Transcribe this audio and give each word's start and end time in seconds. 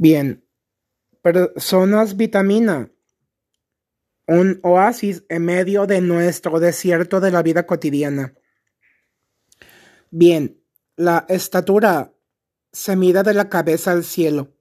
Bien, 0.00 0.44
personas 1.22 2.16
vitamina, 2.16 2.92
un 4.28 4.60
oasis 4.62 5.24
en 5.28 5.44
medio 5.44 5.88
de 5.88 6.00
nuestro 6.00 6.60
desierto 6.60 7.18
de 7.18 7.32
la 7.32 7.42
vida 7.42 7.66
cotidiana. 7.66 8.32
Bien, 10.12 10.62
la 10.94 11.26
estatura 11.28 12.14
se 12.70 12.94
mide 12.94 13.24
de 13.24 13.34
la 13.34 13.48
cabeza 13.48 13.90
al 13.90 14.04
cielo. 14.04 14.54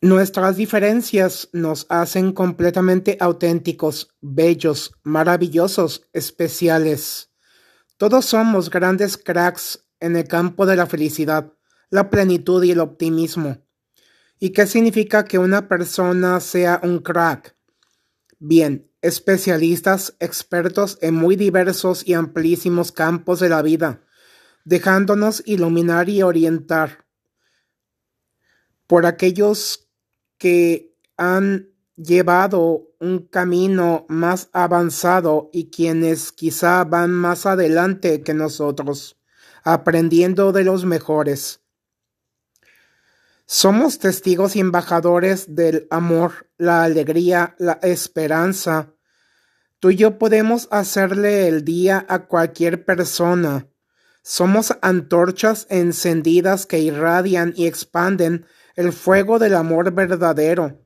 Nuestras 0.00 0.56
diferencias 0.56 1.48
nos 1.52 1.86
hacen 1.88 2.32
completamente 2.32 3.16
auténticos, 3.20 4.12
bellos, 4.20 4.92
maravillosos, 5.04 6.08
especiales. 6.12 7.30
Todos 7.96 8.24
somos 8.24 8.70
grandes 8.70 9.16
cracks 9.16 9.86
en 10.00 10.16
el 10.16 10.26
campo 10.26 10.66
de 10.66 10.74
la 10.74 10.86
felicidad, 10.86 11.52
la 11.92 12.08
plenitud 12.08 12.64
y 12.64 12.70
el 12.70 12.80
optimismo. 12.80 13.58
¿Y 14.40 14.50
qué 14.50 14.66
significa 14.66 15.26
que 15.26 15.38
una 15.38 15.68
persona 15.68 16.40
sea 16.40 16.80
un 16.82 17.00
crack? 17.00 17.54
Bien, 18.38 18.90
especialistas, 19.02 20.16
expertos 20.18 20.96
en 21.02 21.14
muy 21.14 21.36
diversos 21.36 22.08
y 22.08 22.14
amplísimos 22.14 22.92
campos 22.92 23.40
de 23.40 23.50
la 23.50 23.60
vida, 23.60 24.00
dejándonos 24.64 25.42
iluminar 25.44 26.08
y 26.08 26.22
orientar 26.22 27.04
por 28.86 29.04
aquellos 29.04 29.90
que 30.38 30.96
han 31.18 31.68
llevado 31.96 32.88
un 33.00 33.18
camino 33.26 34.06
más 34.08 34.48
avanzado 34.54 35.50
y 35.52 35.68
quienes 35.70 36.32
quizá 36.32 36.84
van 36.84 37.10
más 37.10 37.44
adelante 37.44 38.22
que 38.22 38.32
nosotros, 38.32 39.20
aprendiendo 39.62 40.52
de 40.52 40.64
los 40.64 40.86
mejores. 40.86 41.61
Somos 43.46 43.98
testigos 43.98 44.56
y 44.56 44.60
embajadores 44.60 45.54
del 45.54 45.86
amor, 45.90 46.48
la 46.58 46.84
alegría, 46.84 47.54
la 47.58 47.78
esperanza. 47.82 48.94
Tú 49.78 49.90
y 49.90 49.96
yo 49.96 50.18
podemos 50.18 50.68
hacerle 50.70 51.48
el 51.48 51.64
día 51.64 52.06
a 52.08 52.26
cualquier 52.26 52.84
persona. 52.84 53.68
Somos 54.22 54.76
antorchas 54.80 55.66
encendidas 55.68 56.66
que 56.66 56.78
irradian 56.78 57.52
y 57.56 57.66
expanden 57.66 58.46
el 58.76 58.92
fuego 58.92 59.38
del 59.38 59.56
amor 59.56 59.92
verdadero. 59.92 60.80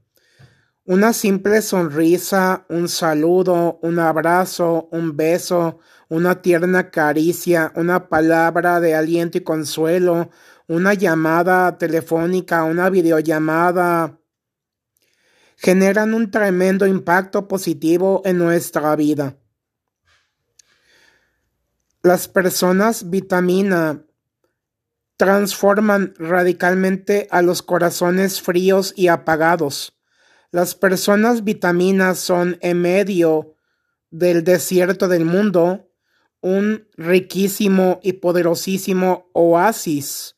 Una 0.89 1.13
simple 1.13 1.63
sonrisa, 1.63 2.65
un 2.69 2.89
saludo, 2.89 3.81
un 3.83 3.99
abrazo, 3.99 4.89
un 4.93 5.17
beso, 5.17 5.81
una 6.09 6.41
tierna 6.43 6.91
caricia, 6.91 7.73
una 7.75 8.09
palabra 8.09 8.79
de 8.79 8.95
aliento 8.95 9.37
y 9.37 9.41
consuelo, 9.43 10.31
una 10.69 10.95
llamada 10.95 11.79
telefónica, 11.79 12.65
una 12.65 12.91
videollamada, 12.91 14.19
generan 15.57 16.15
un 16.15 16.31
tremendo 16.31 16.87
impacto 16.87 17.49
positivo 17.49 18.23
en 18.25 18.39
nuestra 18.39 18.95
vida. 18.97 19.37
Las 22.03 22.29
personas 22.29 23.11
vitamina 23.11 24.05
transforman 25.17 26.15
radicalmente 26.19 27.27
a 27.31 27.43
los 27.43 27.63
corazones 27.63 28.43
fríos 28.43 28.93
y 28.97 29.09
apagados. 29.09 29.97
Las 30.51 30.75
personas 30.75 31.43
vitaminas 31.43 32.19
son 32.19 32.59
en 32.61 32.83
medio 32.83 33.55
del 34.11 34.45
desierto 34.45 35.09
del 35.09 35.25
mundo 35.25 35.91
un 36.41 36.87
riquísimo 36.97 37.99
y 38.03 38.15
poderosísimo 38.15 39.31
oasis 39.33 40.36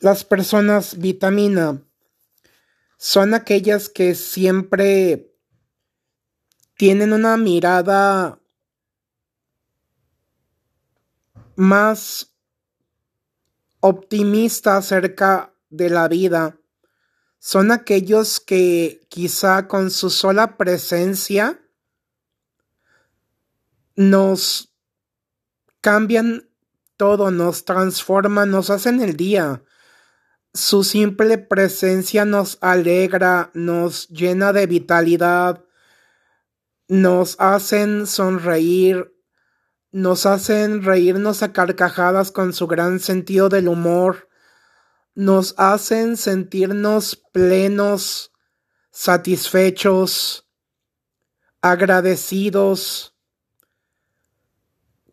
las 0.00 0.24
personas 0.24 0.98
vitamina 0.98 1.82
son 2.96 3.34
aquellas 3.34 3.88
que 3.88 4.14
siempre 4.14 5.32
tienen 6.76 7.12
una 7.12 7.36
mirada 7.36 8.40
más 11.56 12.32
optimista 13.80 14.76
acerca 14.76 15.52
de 15.70 15.90
la 15.90 16.08
vida. 16.08 16.56
Son 17.40 17.70
aquellos 17.70 18.40
que 18.40 19.06
quizá 19.08 19.68
con 19.68 19.90
su 19.90 20.10
sola 20.10 20.56
presencia 20.56 21.60
nos 23.96 24.72
cambian 25.80 26.48
todo, 26.96 27.30
nos 27.30 27.64
transforman, 27.64 28.50
nos 28.50 28.70
hacen 28.70 29.00
el 29.00 29.16
día. 29.16 29.62
Su 30.54 30.82
simple 30.82 31.38
presencia 31.38 32.24
nos 32.24 32.58
alegra, 32.60 33.50
nos 33.54 34.08
llena 34.08 34.52
de 34.52 34.66
vitalidad, 34.66 35.64
nos 36.88 37.36
hacen 37.38 38.06
sonreír, 38.06 39.14
nos 39.92 40.26
hacen 40.26 40.82
reírnos 40.82 41.42
a 41.42 41.52
carcajadas 41.52 42.32
con 42.32 42.52
su 42.52 42.66
gran 42.66 42.98
sentido 42.98 43.48
del 43.48 43.68
humor, 43.68 44.28
nos 45.14 45.54
hacen 45.58 46.16
sentirnos 46.16 47.16
plenos, 47.32 48.32
satisfechos, 48.90 50.48
agradecidos, 51.60 53.14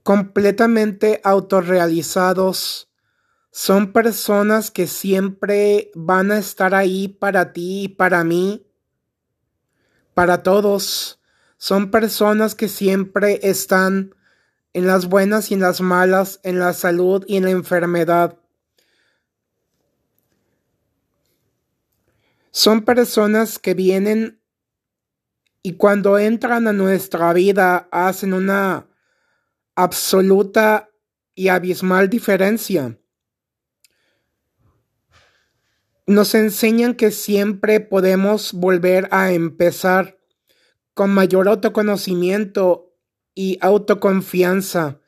completamente 0.04 1.20
autorrealizados 1.24 2.90
son 3.58 3.94
personas 3.94 4.70
que 4.70 4.86
siempre 4.86 5.90
van 5.96 6.30
a 6.30 6.40
estar 6.40 6.76
ahí 6.76 7.08
para 7.08 7.54
ti 7.54 7.84
y 7.84 7.88
para 7.88 8.26
mí, 8.26 8.68
para 10.14 10.44
todos. 10.44 11.22
Son 11.56 11.90
personas 11.90 12.54
que 12.54 12.68
siempre 12.68 13.40
están 13.44 14.14
en 14.74 14.88
las 14.88 15.08
buenas 15.08 15.52
y 15.52 15.54
en 15.54 15.62
las 15.62 15.80
malas, 15.80 16.42
en 16.44 16.60
la 16.60 16.74
salud 16.74 17.24
y 17.30 17.38
en 17.38 17.46
la 17.46 17.52
enfermedad. 17.52 18.38
Son 22.52 22.84
personas 22.84 23.58
que 23.58 23.74
vienen 23.74 24.42
y 25.64 25.78
cuando 25.78 26.18
entran 26.18 26.68
a 26.68 26.74
nuestra 26.74 27.32
vida 27.32 27.88
hacen 27.90 28.34
una 28.34 28.90
absoluta 29.76 30.90
y 31.36 31.48
abismal 31.48 32.10
diferencia 32.10 33.00
nos 36.08 36.36
enseñan 36.36 36.94
que 36.94 37.12
siempre 37.12 37.80
podemos 37.80 38.54
volver 38.54 39.08
a 39.12 39.32
empezar 39.32 40.20
con 40.94 41.10
mayor 41.10 41.48
autoconocimiento 41.48 42.94
y 43.34 43.58
autoconfianza, 43.62 45.00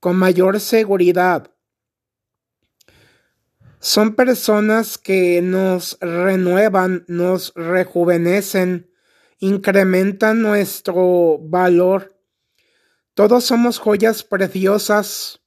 con 0.00 0.16
mayor 0.16 0.58
seguridad. 0.60 1.52
Son 3.78 4.16
personas 4.16 4.98
que 4.98 5.40
nos 5.42 5.98
renuevan, 6.00 7.04
nos 7.06 7.52
rejuvenecen, 7.54 8.90
incrementan 9.38 10.42
nuestro 10.42 11.38
valor. 11.40 12.18
Todos 13.14 13.44
somos 13.44 13.78
joyas 13.78 14.24
preciosas. 14.24 15.40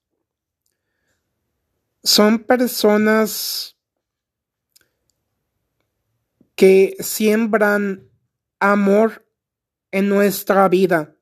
Son 2.03 2.39
personas 2.39 3.78
que 6.59 6.97
siembran 6.99 8.09
amor 8.59 9.25
en 9.91 10.09
nuestra 10.09 10.67
vida. 10.67 11.15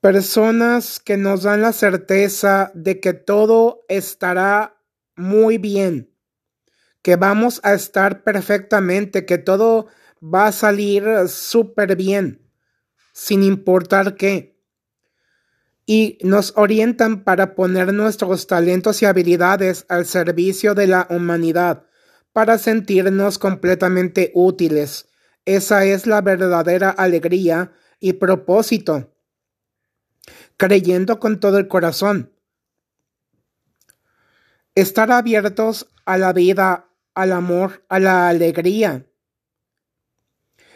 Personas 0.00 0.98
que 0.98 1.16
nos 1.16 1.44
dan 1.44 1.62
la 1.62 1.72
certeza 1.72 2.72
de 2.74 2.98
que 2.98 3.12
todo 3.12 3.84
estará 3.88 4.82
muy 5.14 5.58
bien, 5.58 6.12
que 7.02 7.14
vamos 7.14 7.60
a 7.62 7.72
estar 7.72 8.24
perfectamente, 8.24 9.26
que 9.26 9.38
todo 9.38 9.86
va 10.20 10.48
a 10.48 10.52
salir 10.52 11.28
súper 11.28 11.94
bien, 11.94 12.50
sin 13.12 13.44
importar 13.44 14.16
qué. 14.16 14.60
Y 15.86 16.18
nos 16.24 16.52
orientan 16.56 17.22
para 17.22 17.54
poner 17.54 17.94
nuestros 17.94 18.48
talentos 18.48 19.02
y 19.02 19.06
habilidades 19.06 19.86
al 19.88 20.04
servicio 20.04 20.74
de 20.74 20.88
la 20.88 21.06
humanidad 21.10 21.86
para 22.34 22.58
sentirnos 22.58 23.38
completamente 23.38 24.32
útiles. 24.34 25.06
Esa 25.44 25.84
es 25.84 26.04
la 26.04 26.20
verdadera 26.20 26.90
alegría 26.90 27.72
y 28.00 28.14
propósito. 28.14 29.14
Creyendo 30.56 31.20
con 31.20 31.38
todo 31.38 31.58
el 31.58 31.68
corazón. 31.68 32.32
Estar 34.74 35.12
abiertos 35.12 35.88
a 36.06 36.18
la 36.18 36.32
vida, 36.32 36.88
al 37.14 37.30
amor, 37.30 37.84
a 37.88 38.00
la 38.00 38.28
alegría. 38.28 39.06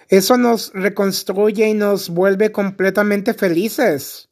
Eso 0.07 0.39
nos 0.39 0.71
reconstruye 0.75 1.67
y 1.67 1.75
nos 1.75 2.09
vuelve 2.09 2.53
completamente 2.53 3.35
felices. 3.35 4.31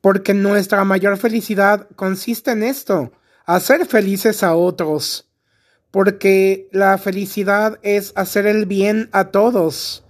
Porque 0.00 0.34
nuestra 0.34 0.82
mayor 0.82 1.16
felicidad 1.16 1.88
consiste 1.94 2.50
en 2.50 2.64
esto, 2.64 3.12
hacer 3.46 3.86
felices 3.86 4.42
a 4.42 4.56
otros, 4.56 5.31
porque 5.92 6.68
la 6.72 6.98
felicidad 6.98 7.78
es 7.82 8.12
hacer 8.16 8.46
el 8.46 8.66
bien 8.66 9.10
a 9.12 9.26
todos, 9.26 10.04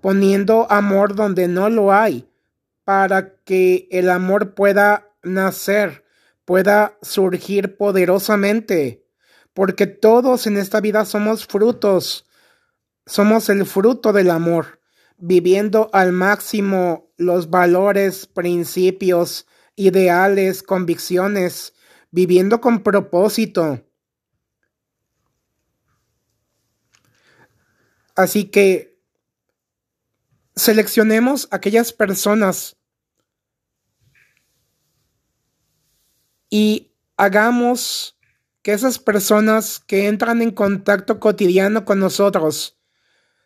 poniendo 0.00 0.70
amor 0.70 1.16
donde 1.16 1.48
no 1.48 1.68
lo 1.68 1.92
hay, 1.92 2.30
para 2.84 3.34
que 3.42 3.88
el 3.90 4.08
amor 4.08 4.54
pueda 4.54 5.10
nacer, 5.24 6.04
pueda 6.44 6.96
surgir 7.02 7.76
poderosamente, 7.76 9.04
porque 9.52 9.88
todos 9.88 10.46
en 10.46 10.56
esta 10.56 10.80
vida 10.80 11.04
somos 11.04 11.44
frutos, 11.44 12.24
somos 13.04 13.48
el 13.48 13.66
fruto 13.66 14.12
del 14.12 14.30
amor, 14.30 14.80
viviendo 15.18 15.90
al 15.92 16.12
máximo 16.12 17.10
los 17.16 17.50
valores, 17.50 18.26
principios, 18.26 19.46
ideales, 19.74 20.62
convicciones, 20.62 21.74
viviendo 22.12 22.60
con 22.60 22.84
propósito. 22.84 23.85
Así 28.16 28.46
que 28.46 28.98
seleccionemos 30.54 31.48
aquellas 31.50 31.92
personas 31.92 32.78
y 36.48 36.94
hagamos 37.18 38.18
que 38.62 38.72
esas 38.72 38.98
personas 38.98 39.80
que 39.80 40.08
entran 40.08 40.40
en 40.40 40.50
contacto 40.50 41.20
cotidiano 41.20 41.84
con 41.84 42.00
nosotros 42.00 42.78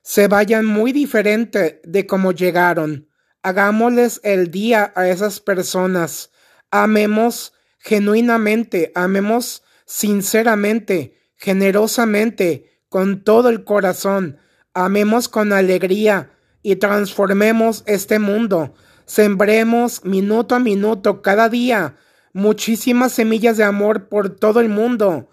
se 0.03 0.29
vayan 0.29 0.65
muy 0.65 0.93
diferente 0.93 1.83
de 1.85 2.07
cómo 2.07 2.33
llegaron. 2.33 3.09
Hagámosles 3.43 4.21
el 4.23 4.51
día 4.53 4.93
a 4.95 5.09
esas 5.09 5.41
personas. 5.41 6.31
Amemos 6.71 7.53
genuinamente, 7.81 8.93
amemos 8.95 9.65
sinceramente, 9.85 11.19
generosamente, 11.37 12.83
con 12.89 13.25
todo 13.25 13.49
el 13.49 13.65
corazón, 13.65 14.39
amemos 14.85 15.29
con 15.29 15.53
alegría 15.53 16.31
y 16.63 16.77
transformemos 16.77 17.83
este 17.87 18.19
mundo. 18.19 18.75
Sembremos 19.07 20.05
minuto 20.05 20.55
a 20.55 20.59
minuto, 20.59 21.23
cada 21.23 21.49
día, 21.49 21.97
muchísimas 22.33 23.13
semillas 23.13 23.57
de 23.57 23.65
amor 23.65 24.09
por 24.09 24.31
todo 24.31 24.61
el 24.61 24.69
mundo. 24.69 25.29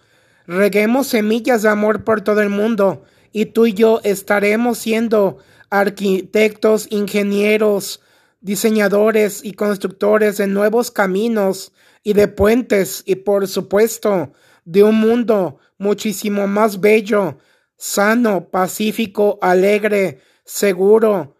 Reguemos 0.48 1.08
semillas 1.08 1.62
de 1.62 1.70
amor 1.70 2.04
por 2.04 2.22
todo 2.22 2.42
el 2.42 2.50
mundo 2.50 3.04
y 3.32 3.48
tú 3.48 3.66
y 3.66 3.74
yo 3.74 4.00
estaremos 4.04 4.78
siendo 4.78 5.38
arquitectos, 5.70 6.88
ingenieros, 6.90 8.02
diseñadores 8.42 9.44
y 9.44 9.54
constructores 9.54 10.38
de 10.38 10.48
nuevos 10.48 10.92
caminos 10.92 11.74
y 12.04 12.14
de 12.14 12.28
puentes 12.28 13.04
y 13.06 13.16
por 13.16 13.48
supuesto 13.48 14.32
de 14.64 14.84
un 14.84 14.96
mundo 14.96 15.60
muchísimo 15.78 16.48
más 16.48 16.80
bello, 16.80 17.38
sano, 17.78 18.50
pacífico, 18.50 19.38
alegre, 19.42 20.22
seguro 20.44 21.36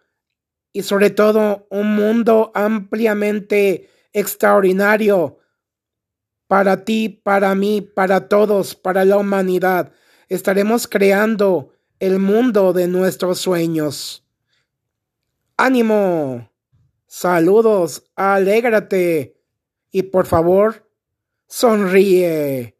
y 0.72 0.82
sobre 0.82 1.10
todo 1.10 1.66
un 1.70 1.94
mundo 1.94 2.52
ampliamente 2.54 3.90
extraordinario 4.12 5.38
para 6.46 6.84
ti, 6.84 7.08
para 7.08 7.54
mí, 7.54 7.82
para 7.82 8.28
todos, 8.28 8.74
para 8.74 9.04
la 9.04 9.18
humanidad. 9.18 9.92
Estaremos 10.28 10.88
creando 10.88 11.72
el 11.98 12.18
mundo 12.18 12.72
de 12.72 12.86
nuestros 12.88 13.38
sueños. 13.38 14.24
¡Ánimo! 15.56 16.50
Saludos, 17.06 18.04
alégrate 18.14 19.36
y 19.90 20.02
por 20.04 20.26
favor, 20.26 20.88
sonríe. 21.46 22.77